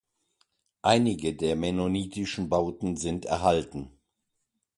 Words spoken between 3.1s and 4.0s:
erhalten.